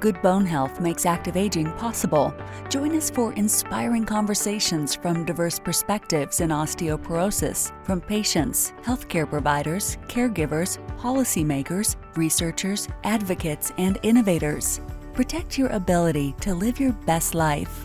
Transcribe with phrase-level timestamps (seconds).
[0.00, 2.32] Good bone health makes active aging possible.
[2.68, 10.78] Join us for inspiring conversations from diverse perspectives in osteoporosis from patients, healthcare providers, caregivers,
[10.98, 14.80] policymakers, researchers, advocates, and innovators.
[15.14, 17.84] Protect your ability to live your best life.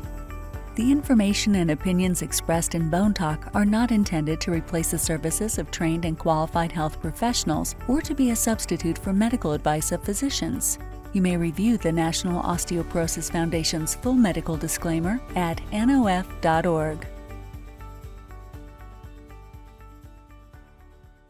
[0.75, 5.57] The information and opinions expressed in Bone Talk are not intended to replace the services
[5.57, 10.03] of trained and qualified health professionals or to be a substitute for medical advice of
[10.03, 10.77] physicians.
[11.13, 17.05] You may review the National Osteoporosis Foundation's full medical disclaimer at nof.org.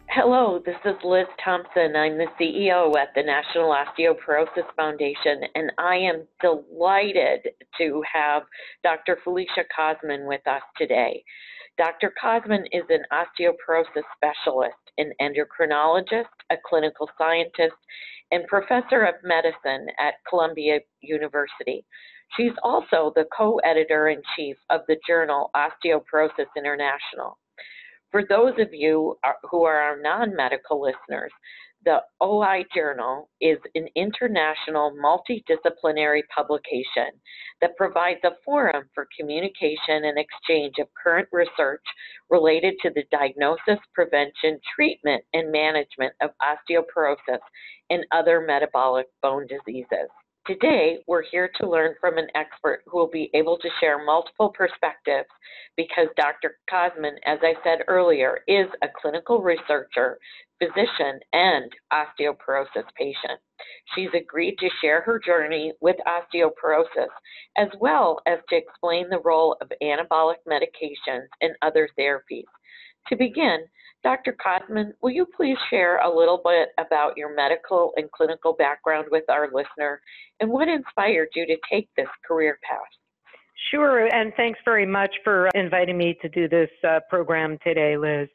[0.08, 1.98] Hello, this is Liz Thompson.
[1.98, 8.44] I'm the CEO at the National Osteoporosis Foundation, and I am delighted to have
[8.84, 9.18] Dr.
[9.22, 11.22] Felicia Cosman with us today.
[11.78, 12.14] Dr.
[12.24, 17.76] Cosman is an osteoporosis specialist, an endocrinologist, a clinical scientist,
[18.34, 21.86] and professor of medicine at Columbia University.
[22.36, 27.38] She's also the co editor in chief of the journal Osteoporosis International.
[28.10, 29.18] For those of you
[29.52, 31.32] who are our non medical listeners,
[31.86, 37.12] the OI Journal is an international multidisciplinary publication
[37.62, 41.84] that provides a forum for communication and exchange of current research
[42.30, 47.40] related to the diagnosis, prevention, treatment, and management of osteoporosis
[47.90, 50.10] and other metabolic bone diseases.
[50.46, 54.50] Today, we're here to learn from an expert who will be able to share multiple
[54.50, 55.30] perspectives
[55.78, 56.58] because Dr.
[56.70, 60.20] Cosman, as I said earlier, is a clinical researcher,
[60.64, 63.40] physician, and osteoporosis patient.
[63.96, 67.10] She's agreed to share her journey with osteoporosis
[67.58, 72.46] as well as to explain the role of anabolic medications and other therapies.
[73.10, 73.66] To begin,
[74.04, 74.36] Dr.
[74.46, 79.24] Cosman, will you please share a little bit about your medical and clinical background with
[79.30, 80.02] our listener
[80.40, 82.82] and what inspired you to take this career path?
[83.72, 88.28] Sure, and thanks very much for inviting me to do this uh, program today, Liz.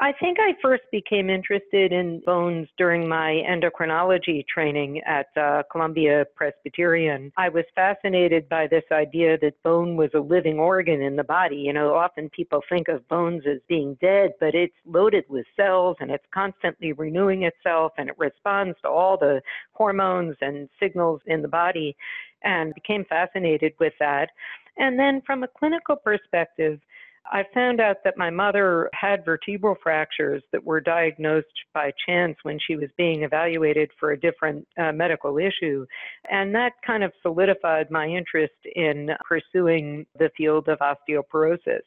[0.00, 6.24] I think I first became interested in bones during my endocrinology training at uh, Columbia
[6.34, 7.30] Presbyterian.
[7.36, 11.56] I was fascinated by this idea that bone was a living organ in the body.
[11.56, 15.96] You know, often people think of bones as being dead, but it's loaded with cells
[16.00, 19.40] and it's constantly renewing itself and it responds to all the
[19.74, 21.96] hormones and signals in the body
[22.42, 24.30] and became fascinated with that.
[24.76, 26.80] And then from a clinical perspective,
[27.26, 32.58] I found out that my mother had vertebral fractures that were diagnosed by chance when
[32.64, 35.86] she was being evaluated for a different uh, medical issue.
[36.30, 41.82] And that kind of solidified my interest in pursuing the field of osteoporosis.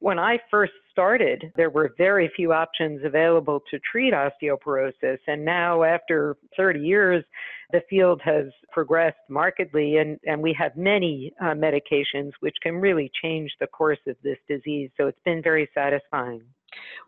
[0.00, 5.18] When I first started, there were very few options available to treat osteoporosis.
[5.26, 7.24] And now, after 30 years,
[7.72, 13.10] the field has progressed markedly, and, and we have many uh, medications which can really
[13.22, 14.90] change the course of this disease.
[14.96, 16.42] So it's been very satisfying.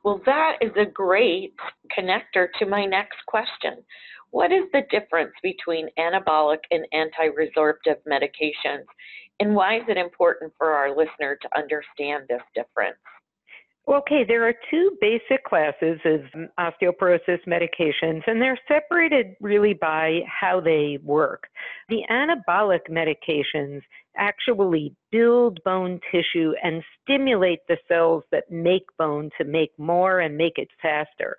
[0.04, 1.54] Well, that is a great
[1.96, 3.84] connector to my next question.
[4.30, 8.84] What is the difference between anabolic and anti resorptive medications,
[9.40, 12.96] and why is it important for our listener to understand this difference?
[13.88, 16.20] Okay, there are two basic classes of
[16.58, 21.44] osteoporosis medications, and they're separated really by how they work.
[21.88, 23.82] The anabolic medications
[24.16, 30.36] actually build bone tissue and stimulate the cells that make bone to make more and
[30.36, 31.36] make it faster.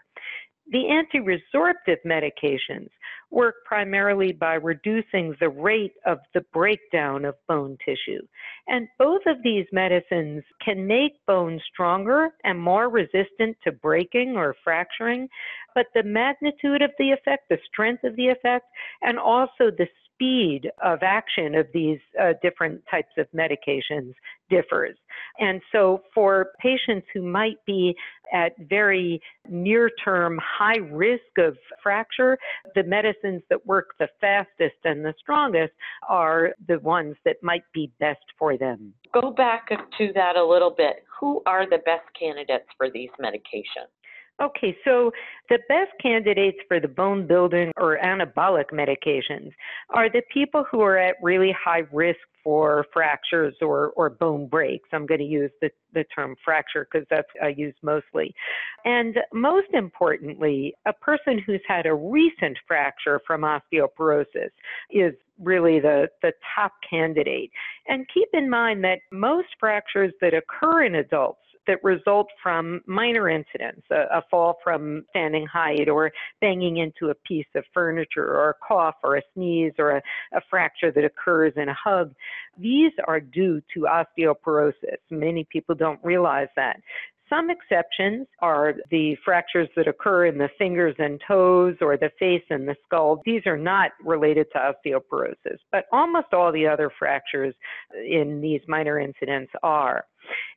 [0.69, 2.89] The anti-resorptive medications
[3.29, 8.22] work primarily by reducing the rate of the breakdown of bone tissue.
[8.67, 14.56] And both of these medicines can make bone stronger and more resistant to breaking or
[14.63, 15.29] fracturing,
[15.73, 18.66] but the magnitude of the effect, the strength of the effect,
[19.01, 24.13] and also the speed of action of these uh, different types of medications
[24.50, 24.97] differs.
[25.39, 27.95] And so, for patients who might be
[28.33, 32.38] at very near term high risk of fracture,
[32.75, 35.74] the medicines that work the fastest and the strongest
[36.07, 38.94] are the ones that might be best for them.
[39.13, 41.03] Go back to that a little bit.
[41.19, 43.96] Who are the best candidates for these medications?
[44.39, 45.12] Okay, so
[45.50, 49.51] the best candidates for the bone building or anabolic medications
[49.89, 54.88] are the people who are at really high risk for fractures or, or bone breaks.
[54.94, 58.34] I'm going to use the, the term fracture because that's I use mostly.
[58.86, 64.51] And most importantly, a person who's had a recent fracture from osteoporosis
[64.92, 67.51] is really the, the top candidate.
[67.88, 73.30] And keep in mind that most fractures that occur in adults that result from minor
[73.30, 76.12] incidents, a, a, fall from standing height or
[76.42, 80.02] banging into a piece of furniture or a cough or a sneeze or a,
[80.34, 82.14] a fracture that occurs in a hug.
[82.58, 84.98] These are due to osteoporosis.
[85.10, 86.78] Many people don't realize that.
[87.30, 92.44] Some exceptions are the fractures that occur in the fingers and toes or the face
[92.50, 93.22] and the skull.
[93.25, 97.54] These are not related to osteoporosis, but almost all the other fractures
[97.94, 100.06] in these minor incidents are.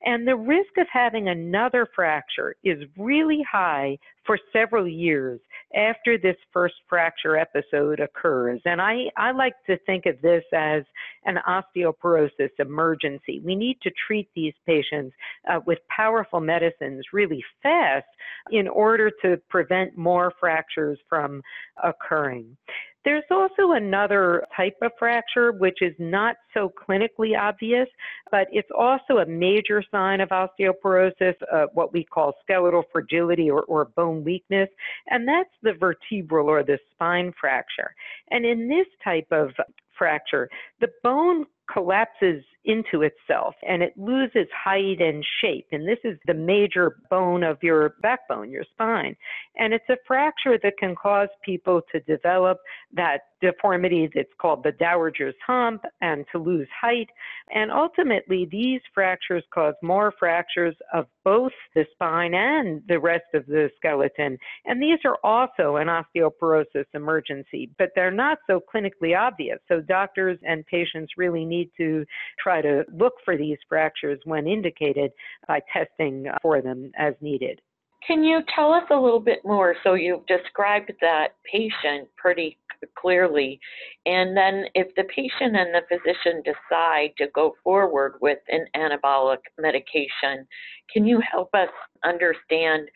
[0.05, 5.41] And the risk of having another fracture is really high for several years
[5.75, 8.61] after this first fracture episode occurs.
[8.65, 10.83] And I, I like to think of this as
[11.25, 13.41] an osteoporosis emergency.
[13.45, 15.15] We need to treat these patients
[15.49, 18.07] uh, with powerful medicines really fast
[18.51, 21.43] in order to prevent more fractures from
[21.83, 22.57] occurring.
[23.05, 27.89] There's also another type of fracture which is not so clinically obvious,
[28.31, 33.63] but it's also a major sign of osteoporosis, uh, what we call skeletal fragility or,
[33.63, 34.69] or bone weakness,
[35.09, 37.95] and that's the vertebral or the spine fracture.
[38.31, 39.51] And in this type of
[39.97, 40.49] fracture,
[40.81, 45.67] the bone collapses into itself and it loses height and shape.
[45.73, 49.17] And this is the major bone of your backbone, your spine.
[49.57, 52.59] And it's a fracture that can cause people to develop
[52.93, 57.09] that deformity that's called the dowager's hump and to lose height.
[57.55, 63.47] And ultimately, these fractures cause more fractures of both the spine and the rest of
[63.47, 64.37] the skeleton.
[64.67, 69.59] And these are also an osteoporosis emergency, but they're not so clinically obvious.
[69.69, 72.05] So doctors and patients really need to
[72.43, 75.11] try to look for these fractures when indicated
[75.47, 77.61] by testing for them as needed.
[78.07, 79.75] Can you tell us a little bit more?
[79.85, 82.57] So you've described that patient pretty
[82.99, 83.61] clearly.
[84.07, 89.39] And then if the patient and the physician decide to go forward with an anabolic
[89.59, 90.47] medication,
[90.93, 91.69] can you help us
[92.05, 92.89] understand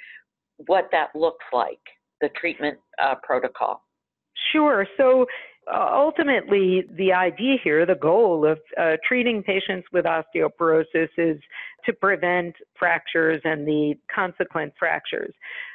[0.67, 1.81] what that looks like,
[2.21, 3.83] the treatment uh, protocol?
[4.53, 4.87] Sure.
[4.97, 5.27] So
[5.73, 11.39] ultimately, the idea here, the goal of uh, treating patients with osteoporosis is
[11.87, 15.35] to prevent fractures and the consequent fractures.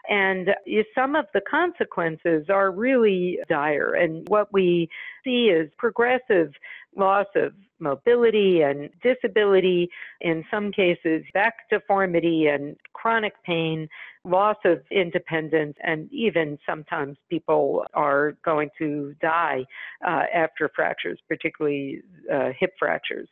[0.09, 0.49] And
[0.93, 3.93] some of the consequences are really dire.
[3.93, 4.89] And what we
[5.23, 6.53] see is progressive
[6.95, 9.89] loss of mobility and disability,
[10.21, 13.87] in some cases, back deformity and chronic pain,
[14.23, 19.65] loss of independence, and even sometimes people are going to die
[20.05, 22.01] uh, after fractures, particularly
[22.31, 23.29] uh, hip fractures.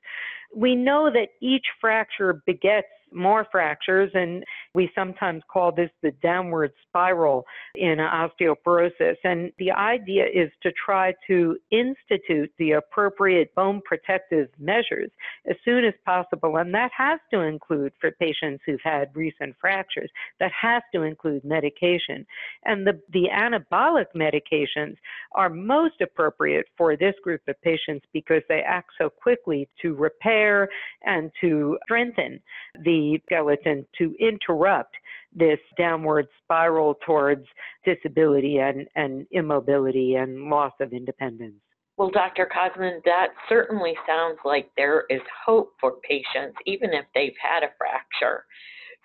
[0.55, 4.43] We know that each fracture begets more fractures, and
[4.73, 7.45] we sometimes call this the downward spiral
[7.75, 9.15] in osteoporosis.
[9.23, 15.09] And the idea is to try to institute the appropriate bone protective measures
[15.49, 20.09] as soon as possible, and that has to include for patients who've had recent fractures,
[20.39, 22.25] that has to include medication.
[22.65, 24.97] And the, the anabolic medications
[25.33, 30.69] are most appropriate for this group of patients because they act so quickly to repair
[31.05, 32.39] and to strengthen
[32.83, 34.95] the the skeleton to interrupt
[35.35, 37.45] this downward spiral towards
[37.85, 41.55] disability and, and immobility and loss of independence.
[41.97, 42.47] Well, Dr.
[42.51, 47.73] Cosman, that certainly sounds like there is hope for patients, even if they've had a
[47.77, 48.45] fracture.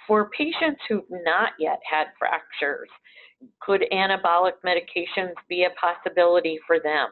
[0.07, 2.89] For patients who've not yet had fractures,
[3.61, 7.09] could anabolic medications be a possibility for them?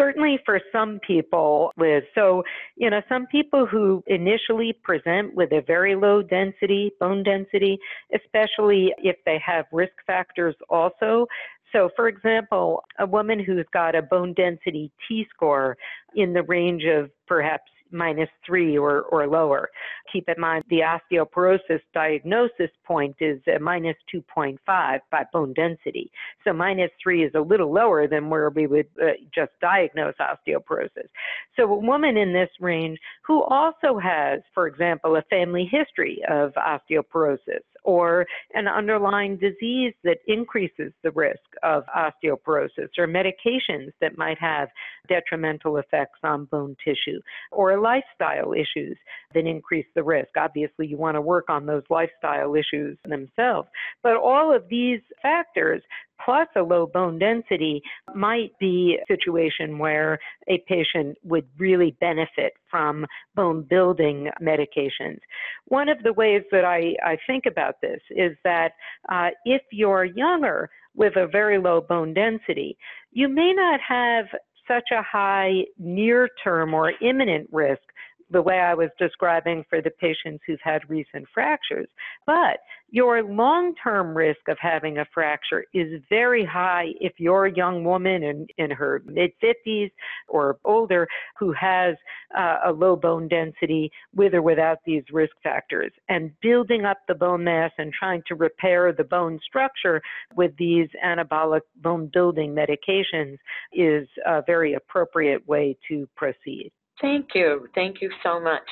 [0.00, 2.02] Certainly for some people, Liz.
[2.14, 2.42] So,
[2.76, 7.78] you know, some people who initially present with a very low density, bone density,
[8.14, 11.26] especially if they have risk factors also.
[11.72, 15.76] So, for example, a woman who's got a bone density T score
[16.14, 19.70] in the range of perhaps minus three or, or lower.
[20.12, 26.10] Keep in mind the osteoporosis diagnosis point is minus 2.5 by bone density.
[26.44, 31.08] So minus three is a little lower than where we would uh, just diagnose osteoporosis.
[31.56, 36.52] So a woman in this range who also has, for example, a family history of
[36.54, 44.38] osteoporosis or an underlying disease that increases the risk of osteoporosis or medications that might
[44.38, 44.68] have
[45.08, 47.20] detrimental effects on bone tissue
[47.52, 48.96] or lifestyle issues
[49.34, 50.30] that increase the risk.
[50.36, 53.68] Obviously, you want to work on those lifestyle issues themselves.
[54.02, 55.82] But all of these factors
[56.24, 57.82] plus a low bone density
[58.14, 65.18] might be a situation where a patient would really benefit from bone building medications.
[65.66, 68.72] One of the ways that I, I think about this is that
[69.10, 72.76] uh, if you're younger with a very low bone density,
[73.12, 74.26] you may not have
[74.66, 77.82] such a high near term or imminent risk
[78.30, 81.88] the way I was describing for the patients who've had recent fractures.
[82.26, 82.60] But
[82.90, 87.84] your long term risk of having a fracture is very high if you're a young
[87.84, 89.90] woman in, in her mid 50s
[90.28, 91.06] or older
[91.38, 91.96] who has
[92.36, 95.92] uh, a low bone density with or without these risk factors.
[96.08, 100.00] And building up the bone mass and trying to repair the bone structure
[100.34, 103.38] with these anabolic bone building medications
[103.72, 106.72] is a very appropriate way to proceed.
[107.00, 107.68] Thank you.
[107.74, 108.62] Thank you so much.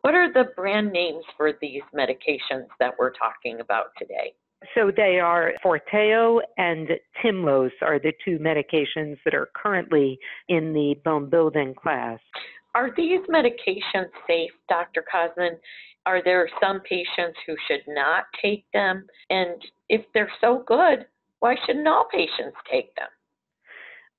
[0.00, 4.34] What are the brand names for these medications that we're talking about today?
[4.74, 6.88] So they are Forteo and
[7.22, 12.18] Tymlos are the two medications that are currently in the bone building class.
[12.74, 15.04] Are these medications safe, Dr.
[15.12, 15.56] Cosman?
[16.04, 19.06] Are there some patients who should not take them?
[19.30, 21.06] And if they're so good,
[21.40, 23.08] why shouldn't all patients take them?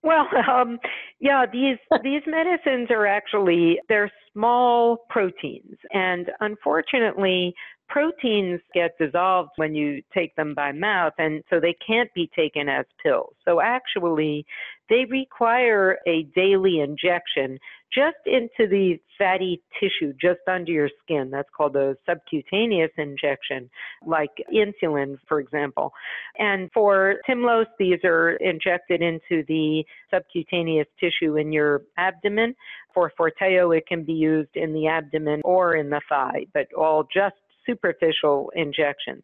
[0.04, 0.80] Well, um,
[1.20, 7.54] yeah, these these medicines are actually they're small proteins, and unfortunately,
[7.88, 12.70] proteins get dissolved when you take them by mouth, and so they can't be taken
[12.70, 13.34] as pills.
[13.46, 14.46] So actually,
[14.90, 17.60] they require a daily injection
[17.94, 21.30] just into the fatty tissue just under your skin.
[21.32, 23.70] That's called a subcutaneous injection,
[24.06, 25.94] like insulin, for example.
[26.38, 32.56] And for Tymlos, these are injected into the subcutaneous tissue in your abdomen.
[32.94, 37.08] For Forteo, it can be used in the abdomen or in the thigh, but all
[37.14, 37.36] just
[37.68, 39.22] superficial injections.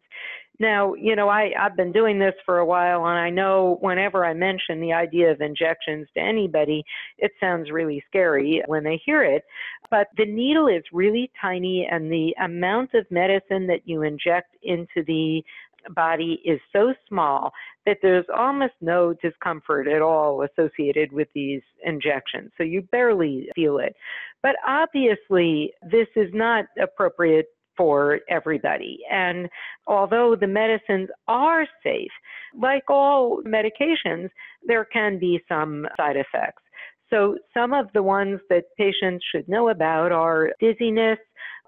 [0.60, 4.24] Now, you know, I, I've been doing this for a while, and I know whenever
[4.24, 6.84] I mention the idea of injections to anybody,
[7.18, 9.42] it sounds really scary when they hear it.
[9.90, 15.02] But the needle is really tiny, and the amount of medicine that you inject into
[15.06, 15.42] the
[15.90, 17.52] body is so small
[17.84, 22.50] that there's almost no discomfort at all associated with these injections.
[22.56, 23.94] So you barely feel it.
[24.42, 27.46] But obviously, this is not appropriate
[27.76, 28.98] for everybody.
[29.10, 29.48] And
[29.86, 32.10] although the medicines are safe,
[32.58, 34.30] like all medications,
[34.66, 36.62] there can be some side effects.
[37.10, 41.18] So, some of the ones that patients should know about are dizziness,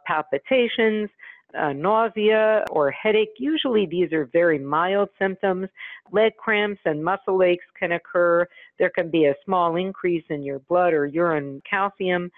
[0.06, 1.10] palpitations,
[1.58, 3.34] uh, nausea or headache.
[3.38, 5.68] Usually these are very mild symptoms.
[6.12, 8.46] Leg cramps and muscle aches can occur.
[8.78, 12.30] There can be a small increase in your blood or urine calcium.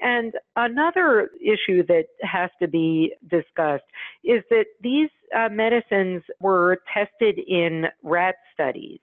[0.00, 3.84] And another issue that has to be discussed
[4.24, 9.00] is that these uh, medicines were tested in rat studies.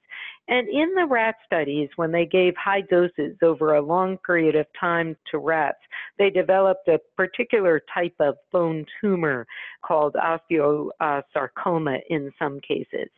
[0.49, 4.65] And in the rat studies, when they gave high doses over a long period of
[4.77, 5.79] time to rats,
[6.19, 9.47] they developed a particular type of bone tumor
[9.85, 13.09] called osteosarcoma in some cases.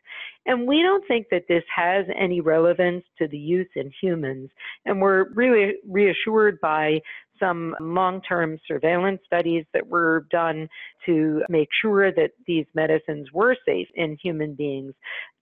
[0.45, 4.51] And we don't think that this has any relevance to the use in humans.
[4.85, 7.01] And we're really reassured by
[7.39, 10.67] some long term surveillance studies that were done
[11.05, 14.93] to make sure that these medicines were safe in human beings.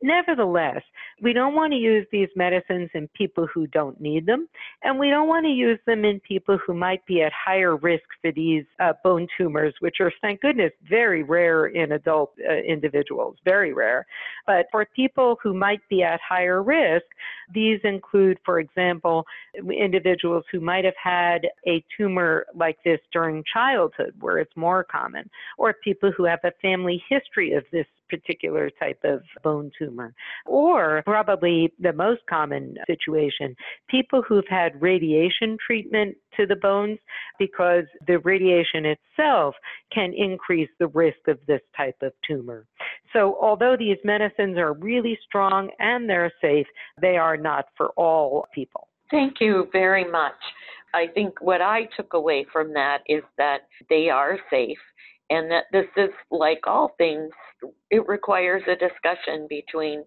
[0.02, 0.82] Nevertheless,
[1.22, 4.50] we don't want to use these medicines in people who don't need them,
[4.84, 8.04] and we don't want to use them in people who might be at higher risk
[8.22, 13.38] for these uh, bone tumors, which are, thank goodness, very rare in adult uh, individuals,
[13.46, 14.06] very rare.
[14.46, 17.06] But for people who might be at higher risk,
[17.54, 21.48] these include, for example, individuals who might have had
[21.98, 27.04] tumor like this during childhood, where it's more common, or people who have a family
[27.10, 30.14] history of this particular type of bone tumor.
[30.46, 33.56] Or probably the most common situation,
[33.90, 37.00] people who've had radiation treatment to the bones
[37.40, 39.56] because the radiation itself
[39.92, 42.66] can increase the risk of this type of tumor.
[43.14, 46.68] So although these medicines are really strong and they're safe,
[47.02, 48.88] they are not for all people.
[49.12, 50.34] Thank you very much.
[50.94, 54.78] I think what I took away from that is that they are safe
[55.30, 57.32] and that this is like all things,
[57.90, 60.04] it requires a discussion between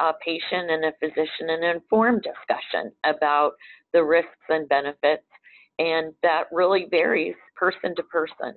[0.00, 3.52] a patient and a physician, an informed discussion about
[3.92, 5.24] the risks and benefits,
[5.78, 8.54] and that really varies person to person.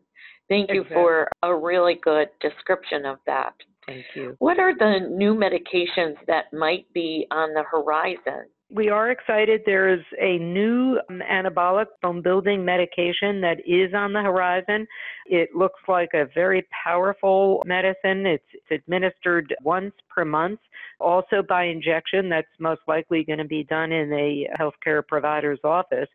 [0.50, 0.78] Thank exactly.
[0.78, 3.54] you for a really good description of that.
[3.88, 4.36] Thank you.
[4.40, 8.46] What are the new medications that might be on the horizon?
[8.74, 9.64] We are excited.
[9.66, 14.88] There's a new um, anabolic bone building medication that is on the horizon.
[15.26, 18.26] It looks like a very powerful medicine.
[18.26, 20.62] It's, it's administered once per month,
[21.02, 22.30] also by injection.
[22.30, 26.10] That's most likely going to be done in a healthcare provider's office.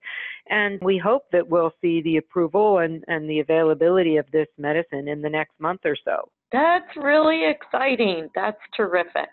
[0.48, 5.08] And we hope that we'll see the approval and, and the availability of this medicine
[5.08, 6.30] in the next month or so.
[6.52, 8.30] That's really exciting.
[8.34, 9.28] That's terrific.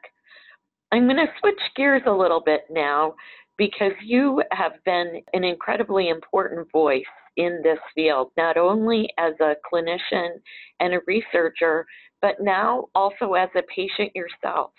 [0.93, 3.15] I'm going to switch gears a little bit now
[3.57, 7.01] because you have been an incredibly important voice
[7.35, 10.33] in this field, not only as a clinician
[10.79, 11.88] and a researcher,
[12.21, 14.69] but now also as a patient yourself.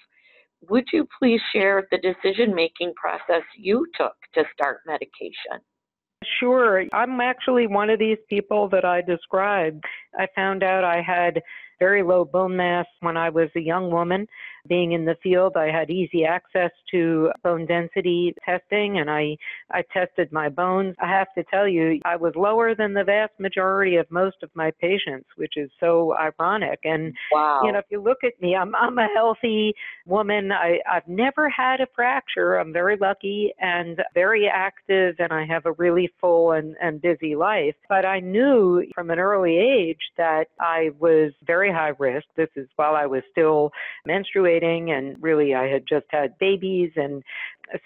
[0.71, 5.59] Would you please share the decision making process you took to start medication?
[6.40, 6.85] Sure.
[6.93, 9.85] I'm actually one of these people that I described.
[10.19, 11.43] I found out I had
[11.78, 14.26] very low bone mass when I was a young woman.
[14.66, 19.37] Being in the field, I had easy access to bone density testing and I,
[19.71, 20.95] I tested my bones.
[21.02, 24.49] I have to tell you, I was lower than the vast majority of most of
[24.54, 26.78] my patients, which is so ironic.
[26.85, 27.61] And, wow.
[27.62, 29.75] you know, if you look at me, I'm, I'm a healthy
[30.07, 30.50] woman.
[30.50, 32.57] I, I've never had a fracture.
[32.57, 37.35] I'm very lucky and very active and I have a really full and, and busy
[37.37, 37.75] life.
[37.88, 42.26] But I knew from an early age that I was very high risk.
[42.37, 43.71] This is while I was still
[44.09, 47.23] menstruating, and really I had just had babies, and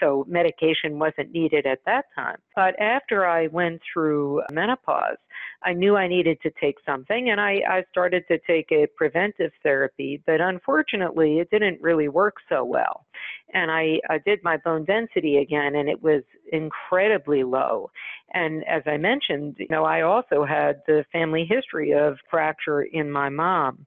[0.00, 2.36] so medication wasn't needed at that time.
[2.54, 5.16] But after I went through menopause,
[5.62, 9.50] I knew I needed to take something, and I, I started to take a preventive
[9.62, 13.06] therapy, but unfortunately, it didn't really work so well.
[13.54, 17.90] And I, I did my bone density again, and it was incredibly low.
[18.34, 23.10] And as I mentioned, you know, I also had the family history of fracture in
[23.10, 23.86] my mom.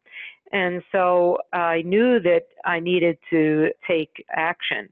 [0.51, 4.89] And so I knew that I needed to take action.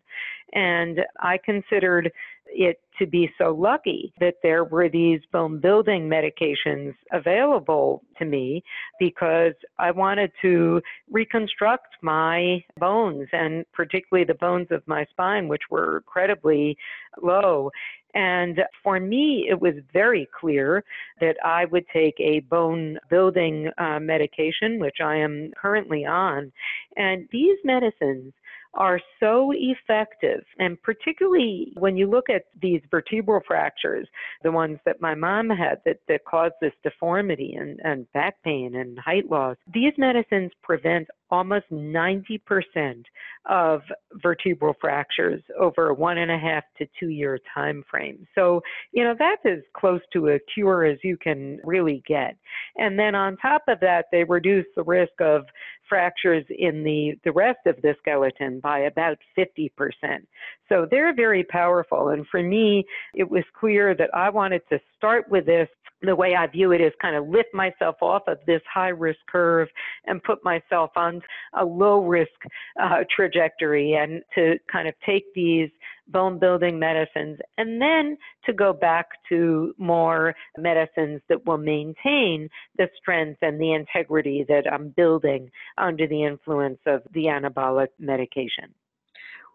[0.53, 2.11] And I considered
[2.51, 8.63] it to be so lucky that there were these bone building medications available to me
[8.99, 15.63] because I wanted to reconstruct my bones and particularly the bones of my spine, which
[15.69, 16.77] were incredibly
[17.21, 17.71] low.
[18.15, 20.83] And for me, it was very clear
[21.21, 26.51] that I would take a bone building uh, medication, which I am currently on.
[26.97, 28.33] And these medicines
[28.75, 30.43] are so effective.
[30.59, 34.07] And particularly when you look at these vertebral fractures,
[34.43, 38.75] the ones that my mom had that, that caused this deformity and, and back pain
[38.75, 42.39] and height loss, these medicines prevent almost 90%
[43.49, 43.81] of
[44.21, 48.27] vertebral fractures over a one and a half to two year time frame.
[48.35, 48.61] So,
[48.91, 52.35] you know, that's as close to a cure as you can really get.
[52.77, 55.45] And then on top of that, they reduce the risk of
[55.87, 59.69] fractures in the, the rest of the skeleton by about 50%.
[60.67, 62.09] So they're very powerful.
[62.09, 65.67] And for me, it was clear that I wanted to start with this.
[66.01, 69.19] The way I view it is kind of lift myself off of this high risk
[69.29, 69.67] curve
[70.05, 71.21] and put myself on
[71.57, 72.31] a low risk
[72.81, 75.69] uh, trajectory and to kind of take these
[76.07, 82.87] bone building medicines and then to go back to more medicines that will maintain the
[82.99, 88.73] strength and the integrity that I'm building under the influence of the anabolic medication.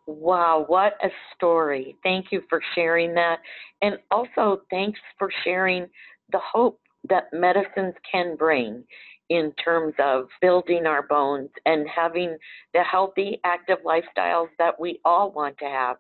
[0.07, 1.97] Wow, what a story.
[2.03, 3.39] Thank you for sharing that.
[3.81, 5.87] And also, thanks for sharing
[6.33, 8.85] the hope that medicines can bring
[9.31, 12.37] in terms of building our bones and having
[12.73, 15.97] the healthy, active lifestyles that we all want to have.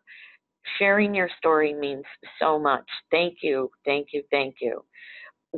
[0.78, 2.04] Sharing your story means
[2.40, 2.86] so much.
[3.10, 4.84] Thank you, thank you, thank you.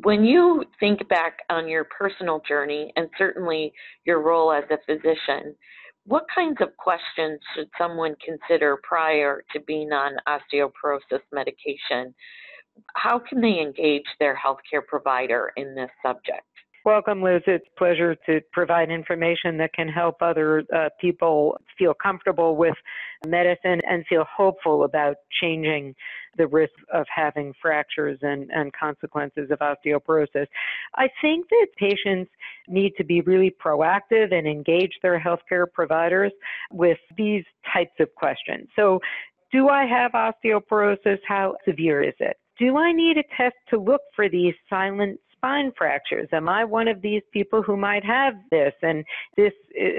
[0.03, 3.73] When you think back on your personal journey and certainly
[4.05, 5.55] your role as a physician,
[6.07, 12.15] what kinds of questions should someone consider prior to being on osteoporosis medication?
[12.95, 16.43] How can they engage their healthcare provider in this subject?
[16.87, 17.43] Welcome, Liz.
[17.49, 22.77] It's a pleasure to provide information that can help other uh, people feel comfortable with
[23.27, 25.97] medicine and feel hopeful about changing
[26.39, 30.47] the risk of having fractures and, and consequences of osteoporosis.
[30.95, 32.31] I think that patients
[32.69, 36.31] need to be really proactive and engage their healthcare providers
[36.71, 37.43] with these
[37.75, 38.69] types of questions.
[38.77, 39.01] So,
[39.51, 41.19] do I have osteoporosis?
[41.27, 42.37] How severe is it?
[42.59, 46.29] Do I need a test to look for these silent spine fractures?
[46.33, 48.73] Am I one of these people who might have this?
[48.83, 49.05] And
[49.37, 49.53] this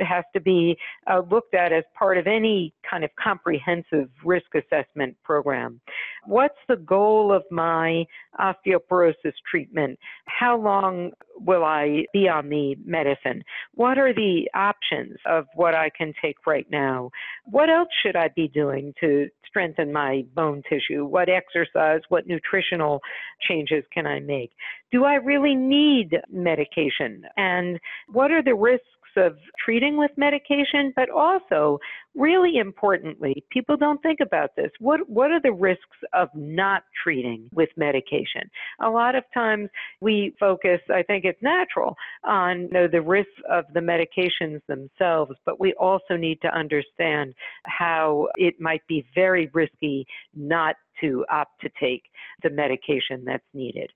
[0.07, 0.77] has to be
[1.09, 5.79] uh, looked at as part of any kind of comprehensive risk assessment program.
[6.27, 8.03] What's the goal of my
[8.37, 9.97] osteoporosis treatment?
[10.25, 13.43] How long will I be on the medicine?
[13.75, 17.11] What are the options of what I can take right now?
[17.45, 21.05] What else should I be doing to strengthen my bone tissue?
[21.05, 22.99] What exercise, what nutritional
[23.47, 24.51] changes can I make?
[24.91, 27.23] Do I really need medication?
[27.37, 28.83] And what are the risks
[29.17, 31.79] of treating with medication, but also,
[32.15, 34.71] really importantly, people don't think about this.
[34.79, 38.49] What, what are the risks of not treating with medication?
[38.81, 39.69] A lot of times
[40.01, 45.33] we focus, I think it's natural, on you know, the risks of the medications themselves,
[45.45, 47.33] but we also need to understand
[47.65, 52.03] how it might be very risky not to opt to take
[52.43, 53.91] the medication that's needed.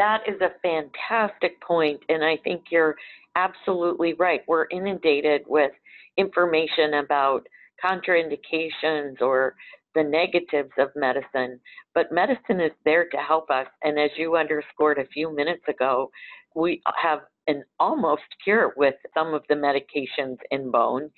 [0.00, 2.96] That is a fantastic point, and I think you're
[3.36, 4.40] absolutely right.
[4.48, 5.72] We're inundated with
[6.16, 7.46] information about
[7.84, 9.56] contraindications or
[9.94, 11.60] the negatives of medicine,
[11.94, 13.66] but medicine is there to help us.
[13.82, 16.10] And as you underscored a few minutes ago,
[16.54, 21.10] we have an almost cure with some of the medications in bone.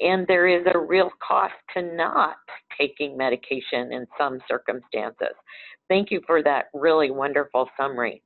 [0.00, 2.36] And there is a real cost to not
[2.78, 5.34] taking medication in some circumstances.
[5.88, 8.22] Thank you for that really wonderful summary.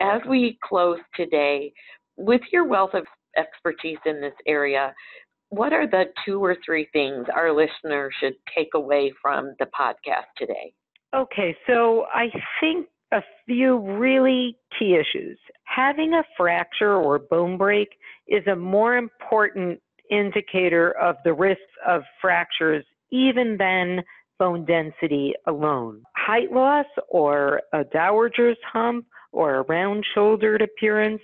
[0.00, 1.72] As we close today,
[2.16, 3.04] with your wealth of
[3.36, 4.94] expertise in this area,
[5.48, 10.28] what are the two or three things our listeners should take away from the podcast
[10.36, 10.72] today?
[11.14, 12.26] Okay, so I
[12.60, 15.38] think a few really key issues.
[15.64, 17.88] Having a fracture or bone break
[18.28, 24.02] is a more important indicator of the risks of fractures even than
[24.38, 26.02] bone density alone.
[26.16, 31.20] Height loss or a dowager's hump or a round shouldered appearance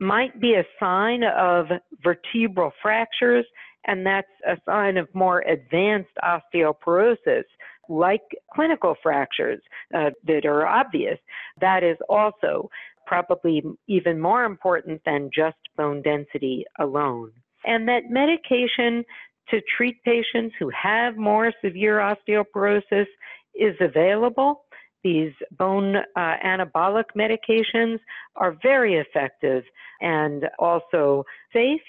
[0.00, 1.66] might be a sign of
[2.02, 3.46] vertebral fractures,
[3.86, 7.44] and that's a sign of more advanced osteoporosis,
[7.88, 9.60] like clinical fractures
[9.94, 11.18] uh, that are obvious.
[11.60, 12.68] That is also
[13.06, 17.32] probably even more important than just bone density alone.
[17.66, 19.04] And that medication
[19.50, 23.06] to treat patients who have more severe osteoporosis
[23.54, 24.64] is available.
[25.04, 28.00] These bone uh, anabolic medications
[28.34, 29.62] are very effective
[30.00, 31.80] and also safe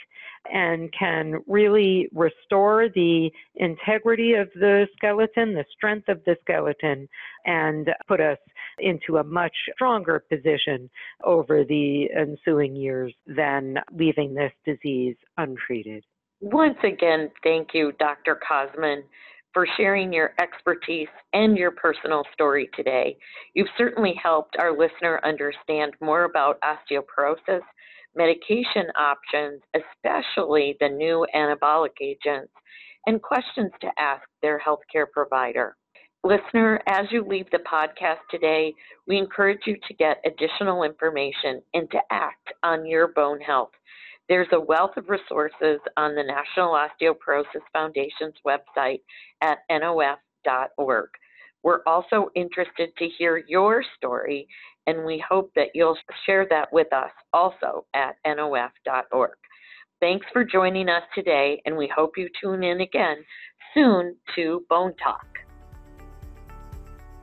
[0.53, 7.09] and can really restore the integrity of the skeleton, the strength of the skeleton,
[7.45, 8.37] and put us
[8.79, 10.89] into a much stronger position
[11.23, 16.03] over the ensuing years than leaving this disease untreated.
[16.39, 18.39] Once again, thank you, Dr.
[18.47, 19.01] Cosman,
[19.53, 23.17] for sharing your expertise and your personal story today.
[23.55, 27.61] You've certainly helped our listener understand more about osteoporosis,
[28.15, 32.51] medication options, especially the new anabolic agents,
[33.07, 35.75] and questions to ask their healthcare provider.
[36.27, 38.73] Listener, as you leave the podcast today,
[39.07, 43.69] we encourage you to get additional information and to act on your bone health.
[44.27, 48.99] There's a wealth of resources on the National Osteoporosis Foundation's website
[49.41, 51.09] at nof.org.
[51.63, 54.49] We're also interested to hear your story,
[54.85, 59.37] and we hope that you'll share that with us also at nof.org.
[60.01, 63.23] Thanks for joining us today, and we hope you tune in again
[63.73, 65.46] soon to Bone Talk.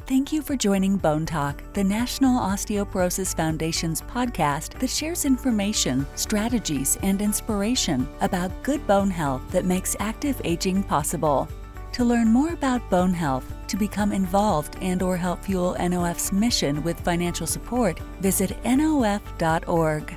[0.07, 6.99] Thank you for joining Bone Talk, the National Osteoporosis Foundation's podcast that shares information, strategies,
[7.01, 11.49] and inspiration about good bone health that makes active aging possible.
[11.93, 16.83] To learn more about bone health, to become involved and or help fuel NOF's mission
[16.83, 20.15] with financial support, visit nof.org.